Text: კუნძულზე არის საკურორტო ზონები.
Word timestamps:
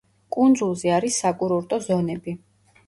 კუნძულზე 0.35 0.93
არის 0.95 1.21
საკურორტო 1.25 1.81
ზონები. 1.91 2.37